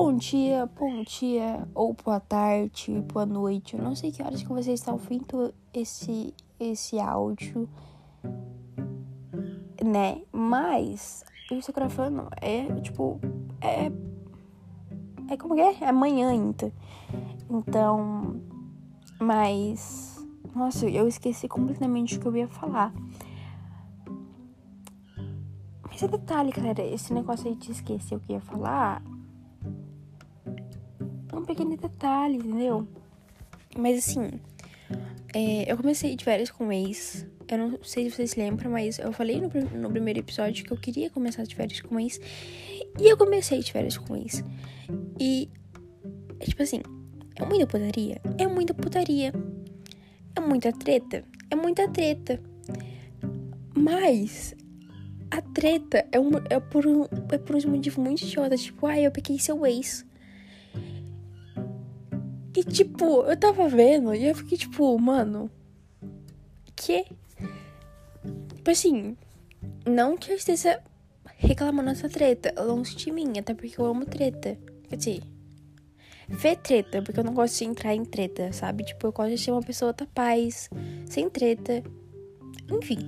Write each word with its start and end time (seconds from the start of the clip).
Bom 0.00 0.14
dia, 0.14 0.64
bom 0.78 1.02
dia, 1.02 1.66
ou 1.74 1.92
boa 1.92 2.20
tarde, 2.20 3.00
boa 3.12 3.26
noite. 3.26 3.76
Eu 3.76 3.82
não 3.82 3.96
sei 3.96 4.12
que 4.12 4.22
horas 4.22 4.40
que 4.40 4.48
você 4.48 4.72
está 4.72 4.92
ouvindo 4.92 5.52
esse, 5.74 6.32
esse 6.60 7.00
áudio, 7.00 7.68
né? 9.84 10.22
Mas 10.30 11.24
eu 11.50 11.58
estou 11.58 11.74
gravando, 11.74 12.28
é 12.40 12.72
tipo, 12.80 13.18
é. 13.60 13.90
É 15.32 15.36
como 15.36 15.56
que 15.56 15.62
é? 15.62 15.78
É 15.80 15.88
amanhã 15.88 16.30
ainda. 16.30 16.72
Então. 17.50 18.40
Mas. 19.18 20.24
Nossa, 20.54 20.88
eu 20.88 21.08
esqueci 21.08 21.48
completamente 21.48 22.18
o 22.18 22.20
que 22.20 22.26
eu 22.28 22.36
ia 22.36 22.46
falar. 22.46 22.94
Mas 25.90 26.00
é 26.00 26.06
detalhe, 26.06 26.52
galera, 26.52 26.84
esse 26.84 27.12
negócio 27.12 27.48
aí 27.48 27.56
de 27.56 27.72
esquecer 27.72 28.14
o 28.14 28.20
que 28.20 28.32
ia 28.32 28.40
falar 28.40 29.02
um 31.32 31.44
pequeno 31.44 31.76
detalhe, 31.76 32.36
entendeu? 32.36 32.86
Mas 33.76 33.98
assim, 33.98 34.40
é, 35.34 35.70
eu 35.70 35.76
comecei 35.76 36.16
de 36.16 36.24
férias 36.24 36.50
com 36.50 36.68
o 36.68 36.72
ex. 36.72 37.26
Eu 37.48 37.58
não 37.58 37.78
sei 37.82 38.10
se 38.10 38.16
vocês 38.16 38.34
lembram, 38.36 38.70
mas 38.70 38.98
eu 38.98 39.12
falei 39.12 39.40
no, 39.40 39.48
no 39.48 39.90
primeiro 39.90 40.18
episódio 40.18 40.64
que 40.64 40.72
eu 40.72 40.76
queria 40.76 41.10
começar 41.10 41.44
de 41.44 41.54
férias 41.54 41.80
com 41.80 41.94
o 41.94 42.00
ex. 42.00 42.20
E 42.98 43.10
eu 43.10 43.16
comecei 43.16 43.60
de 43.60 43.72
férias 43.72 43.96
com 43.96 44.14
o 44.14 44.16
ex. 44.16 44.42
E, 45.18 45.48
é 46.40 46.44
tipo 46.44 46.62
assim, 46.62 46.80
é 47.36 47.44
muita 47.44 47.66
putaria? 47.66 48.20
É 48.38 48.46
muita 48.46 48.74
putaria. 48.74 49.32
É 50.34 50.40
muita 50.40 50.72
treta? 50.72 51.24
É 51.50 51.56
muita 51.56 51.88
treta. 51.88 52.40
Mas 53.76 54.54
a 55.30 55.40
treta 55.40 56.06
é, 56.10 56.18
um, 56.18 56.30
é, 56.50 56.58
por 56.58 56.86
um, 56.86 57.04
é 57.30 57.38
por 57.38 57.56
um 57.56 57.70
motivo 57.70 58.00
muito 58.00 58.22
idiota. 58.22 58.56
Tipo, 58.56 58.86
ai, 58.86 59.00
ah, 59.00 59.02
eu 59.04 59.10
peguei 59.10 59.38
seu 59.38 59.64
ex. 59.66 60.04
E 62.58 62.64
tipo, 62.64 63.22
eu 63.22 63.36
tava 63.36 63.68
vendo 63.68 64.12
e 64.12 64.26
eu 64.26 64.34
fiquei 64.34 64.58
tipo, 64.58 64.98
mano. 64.98 65.48
Que? 66.74 67.04
Tipo 68.52 68.68
assim, 68.68 69.16
não 69.86 70.16
que 70.16 70.32
eu 70.32 70.34
esteja 70.34 70.82
reclamando 71.36 71.90
dessa 71.90 72.08
treta, 72.08 72.52
longe 72.60 72.96
de 72.96 73.12
mim, 73.12 73.38
até 73.38 73.54
porque 73.54 73.80
eu 73.80 73.84
amo 73.84 74.04
treta. 74.04 74.58
Quer 74.88 74.96
dizer, 74.96 75.22
ver 76.28 76.56
treta, 76.56 77.00
porque 77.00 77.20
eu 77.20 77.22
não 77.22 77.32
gosto 77.32 77.58
de 77.58 77.64
entrar 77.64 77.94
em 77.94 78.04
treta, 78.04 78.52
sabe? 78.52 78.82
Tipo, 78.82 79.06
eu 79.06 79.12
gosto 79.12 79.30
de 79.30 79.38
ser 79.38 79.52
uma 79.52 79.62
pessoa 79.62 79.92
da 79.92 80.06
paz, 80.06 80.68
sem 81.06 81.30
treta. 81.30 81.84
Enfim. 82.72 82.98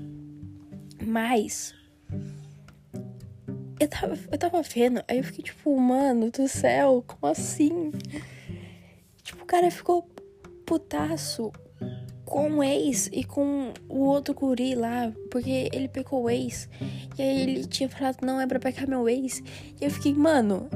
Mas. 1.05 1.75
Eu 3.81 3.89
tava, 3.89 4.17
eu 4.31 4.39
tava 4.39 4.63
vendo, 4.63 5.03
aí 5.09 5.19
eu 5.19 5.25
fiquei 5.25 5.43
tipo, 5.43 5.77
mano 5.77 6.31
do 6.31 6.47
céu, 6.47 7.03
como 7.05 7.33
assim? 7.33 7.91
Cara 9.51 9.69
ficou 9.69 10.09
putaço 10.65 11.51
com 12.25 12.59
o 12.59 12.63
ex 12.63 13.09
e 13.13 13.25
com 13.25 13.73
o 13.89 13.99
outro 14.05 14.33
guri 14.33 14.77
lá, 14.77 15.13
porque 15.29 15.69
ele 15.73 15.89
pecou 15.89 16.23
o 16.23 16.31
ex. 16.31 16.69
E 17.19 17.23
aí 17.23 17.43
ele 17.43 17.65
tinha 17.67 17.89
falado, 17.89 18.19
não, 18.23 18.41
é 18.41 18.47
pra 18.47 18.61
pecar 18.61 18.89
meu 18.89 19.09
ex. 19.09 19.43
E 19.81 19.85
eu 19.85 19.91
fiquei, 19.91 20.15
mano. 20.15 20.71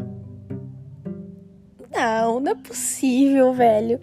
Não, 1.88 2.40
não 2.40 2.50
é 2.50 2.54
possível, 2.56 3.54
velho. 3.54 4.00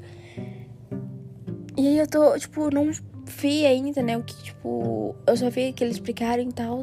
E 1.78 1.88
aí 1.88 1.98
eu 1.98 2.08
tô, 2.08 2.40
tipo, 2.40 2.74
não 2.74 2.92
vi 3.26 3.66
ainda, 3.66 4.02
né? 4.02 4.18
O 4.18 4.24
que, 4.24 4.42
tipo, 4.42 5.18
eu 5.28 5.36
só 5.36 5.50
vi 5.50 5.74
que 5.74 5.84
eles 5.84 5.96
explicaram 5.96 6.44
e 6.44 6.54
tal. 6.54 6.82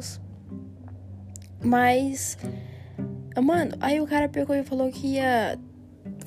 Mas. 1.59 2.37
Mano, 3.35 3.75
aí 3.79 3.99
o 3.99 4.05
cara 4.05 4.29
pegou 4.29 4.55
e 4.55 4.63
falou 4.63 4.91
que 4.91 5.15
ia 5.15 5.57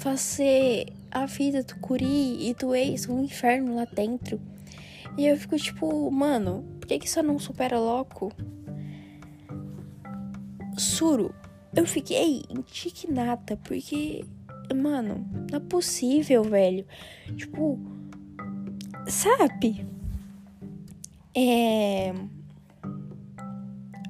fazer 0.00 0.86
a 1.12 1.26
vida 1.26 1.62
do 1.62 1.76
Curi 1.76 2.48
e 2.48 2.54
do 2.54 2.74
ex 2.74 3.06
um 3.08 3.22
inferno 3.22 3.76
lá 3.76 3.84
dentro. 3.84 4.40
E 5.16 5.26
eu 5.26 5.36
fico 5.36 5.56
tipo, 5.56 6.10
mano, 6.10 6.64
por 6.80 6.86
que, 6.86 6.98
que 6.98 7.06
isso 7.06 7.22
não 7.22 7.38
supera 7.38 7.78
logo? 7.78 8.32
Suro, 10.78 11.34
eu 11.76 11.86
fiquei 11.86 12.42
indignada 12.48 13.58
porque, 13.58 14.24
mano, 14.74 15.26
não 15.50 15.58
é 15.58 15.60
possível, 15.60 16.42
velho. 16.42 16.86
Tipo, 17.36 17.78
sabe? 19.06 19.86
É. 21.34 22.14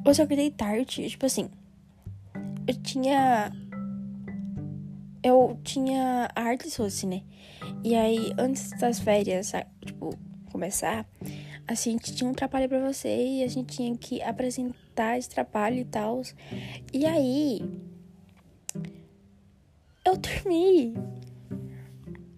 Eu 0.04 0.14
só 0.14 0.22
acordei 0.22 0.50
tarde, 0.52 1.08
tipo 1.08 1.26
assim. 1.26 1.50
Eu 2.66 2.74
tinha 2.80 3.52
eu 5.22 5.58
tinha 5.62 6.30
arte 6.34 6.68
doce, 6.76 7.06
né? 7.06 7.22
E 7.84 7.94
aí, 7.94 8.32
antes 8.38 8.70
das 8.78 8.98
férias, 8.98 9.52
tipo, 9.84 10.18
começar, 10.50 11.06
a 11.66 11.74
gente 11.74 12.14
tinha 12.14 12.28
um 12.28 12.34
trabalho 12.34 12.68
para 12.68 12.80
você 12.80 13.08
e 13.08 13.44
a 13.44 13.48
gente 13.48 13.76
tinha 13.76 13.96
que 13.96 14.20
apresentar 14.22 15.18
esse 15.18 15.28
trabalho 15.28 15.78
e 15.78 15.84
tal. 15.84 16.22
E 16.92 17.06
aí, 17.06 17.60
eu 20.04 20.16
dormi. 20.16 20.94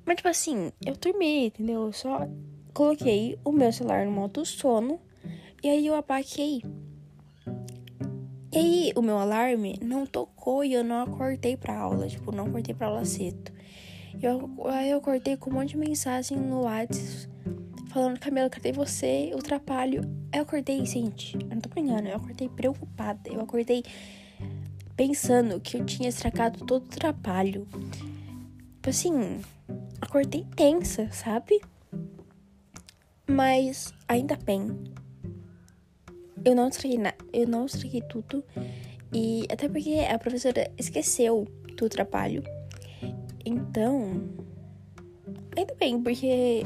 Mas, 0.04 0.16
tipo 0.16 0.28
assim, 0.28 0.70
eu 0.84 0.94
dormi, 0.96 1.46
entendeu? 1.46 1.86
Eu 1.86 1.92
só 1.92 2.28
coloquei 2.74 3.38
o 3.44 3.52
meu 3.52 3.72
celular 3.72 4.04
no 4.04 4.12
modo 4.12 4.44
sono 4.44 5.00
e 5.62 5.68
aí 5.68 5.86
eu 5.86 5.94
apaguei. 5.94 6.62
E 8.54 8.56
aí, 8.56 8.92
o 8.94 9.02
meu 9.02 9.18
alarme 9.18 9.80
não 9.82 10.06
tocou 10.06 10.62
e 10.64 10.74
eu 10.74 10.84
não 10.84 11.02
acordei 11.02 11.56
pra 11.56 11.76
aula. 11.76 12.06
Tipo, 12.06 12.30
não 12.30 12.46
acordei 12.46 12.72
pra 12.72 12.86
aula 12.86 13.04
cedo. 13.04 13.50
Eu, 14.22 14.48
aí 14.66 14.90
eu 14.90 14.98
acordei 14.98 15.36
com 15.36 15.50
um 15.50 15.54
monte 15.54 15.70
de 15.70 15.76
mensagem 15.76 16.38
no 16.38 16.62
WhatsApp 16.62 17.28
falando: 17.88 18.20
Camila, 18.20 18.48
cadê 18.48 18.70
você? 18.70 19.30
Eu 19.32 19.38
atrapalho. 19.38 20.02
Aí 20.32 20.38
eu 20.38 20.42
acordei, 20.42 20.86
gente, 20.86 21.36
eu 21.36 21.48
não 21.48 21.60
tô 21.60 21.68
brincando, 21.68 22.06
eu 22.06 22.14
acordei 22.14 22.48
preocupada. 22.48 23.28
Eu 23.28 23.40
acordei 23.40 23.82
pensando 24.96 25.58
que 25.58 25.76
eu 25.76 25.84
tinha 25.84 26.08
estragado 26.08 26.64
todo 26.64 26.84
o 26.84 26.88
trabalho. 26.88 27.66
Tipo 28.74 28.88
assim, 28.88 29.40
acordei 30.00 30.46
tensa, 30.54 31.10
sabe? 31.10 31.60
Mas 33.26 33.92
ainda 34.06 34.36
bem 34.36 34.94
eu 36.44 36.54
não 36.54 36.68
estraguei 36.68 36.98
nada, 36.98 37.16
eu 37.32 37.48
não 37.48 37.66
estraguei 37.66 38.02
tudo. 38.02 38.44
E 39.12 39.46
até 39.50 39.68
porque 39.68 40.00
a 40.00 40.18
professora 40.18 40.70
esqueceu 40.76 41.46
do 41.76 41.88
trabalho. 41.88 42.42
Então, 43.44 44.22
ainda 45.56 45.74
bem, 45.78 46.02
porque 46.02 46.64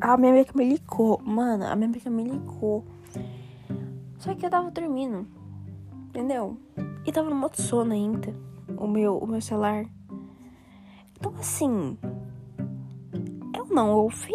a 0.00 0.16
minha 0.16 0.32
amiga 0.32 0.52
me 0.54 0.68
ligou. 0.68 1.20
Mano, 1.24 1.66
a 1.66 1.74
minha 1.74 1.88
amiga 1.88 2.10
me 2.10 2.24
ligou. 2.24 2.84
Só 4.18 4.34
que 4.34 4.46
eu 4.46 4.50
tava 4.50 4.70
dormindo. 4.70 5.26
Entendeu? 6.08 6.56
E 7.04 7.12
tava 7.12 7.28
no 7.28 7.36
modo 7.36 7.60
sono 7.60 7.92
ainda. 7.92 8.34
O 8.76 8.86
meu, 8.86 9.18
o 9.18 9.26
meu 9.26 9.40
celular. 9.40 9.84
Então 11.16 11.34
assim. 11.38 11.98
Eu 13.54 13.66
não 13.66 13.92
ouvi. 13.92 14.34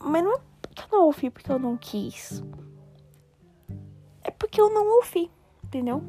Mas 0.00 0.24
não 0.24 0.36
é 0.36 0.47
não 0.90 1.06
ouvi 1.06 1.30
porque 1.30 1.50
eu 1.50 1.58
não 1.58 1.76
quis. 1.76 2.42
É 4.22 4.30
porque 4.30 4.60
eu 4.60 4.72
não 4.72 4.96
ouvi, 4.98 5.30
entendeu? 5.64 6.02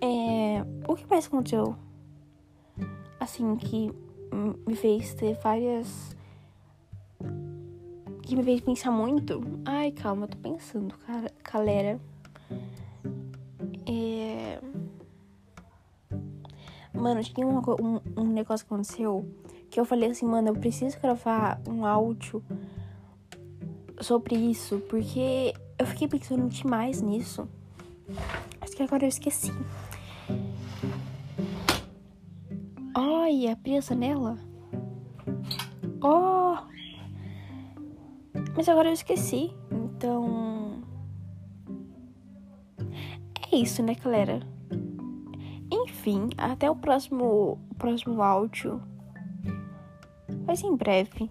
É, 0.00 0.64
o 0.88 0.94
que 0.94 1.06
mais 1.08 1.26
aconteceu? 1.26 1.76
Assim, 3.18 3.56
que 3.56 3.92
me 4.66 4.76
fez 4.76 5.12
ter 5.14 5.34
várias. 5.42 6.16
Que 8.22 8.36
me 8.36 8.42
fez 8.42 8.60
pensar 8.60 8.90
muito. 8.90 9.40
Ai, 9.64 9.90
calma, 9.90 10.24
eu 10.24 10.28
tô 10.28 10.38
pensando, 10.38 10.94
galera. 11.52 12.00
É. 13.86 14.60
Mano, 16.92 17.22
tinha 17.22 17.46
um, 17.46 17.58
um, 17.58 18.00
um 18.16 18.26
negócio 18.26 18.66
que 18.66 18.72
aconteceu 18.72 19.26
que 19.70 19.78
eu 19.78 19.84
falei 19.84 20.10
assim, 20.10 20.26
mano, 20.26 20.48
eu 20.48 20.54
preciso 20.54 20.98
gravar 21.00 21.60
um 21.68 21.86
áudio 21.86 22.42
sobre 24.00 24.34
isso, 24.36 24.78
porque 24.88 25.54
eu 25.78 25.86
fiquei 25.86 26.08
pensando 26.08 26.48
demais 26.48 27.00
nisso. 27.00 27.48
Acho 28.60 28.76
que 28.76 28.82
agora 28.82 29.04
eu 29.04 29.08
esqueci. 29.08 29.52
Olha, 32.94 33.56
presa 33.56 33.94
nela. 33.94 34.38
Oh! 36.02 36.56
Mas 38.56 38.68
agora 38.68 38.88
eu 38.88 38.92
esqueci. 38.92 39.54
Então. 39.70 40.82
É 43.52 43.56
isso, 43.56 43.82
né, 43.82 43.94
galera? 43.94 44.40
Enfim, 45.70 46.30
até 46.36 46.70
o 46.70 46.76
próximo, 46.76 47.58
próximo 47.78 48.22
áudio. 48.22 48.82
Ser 50.56 50.66
em 50.66 50.76
breve. 50.76 51.30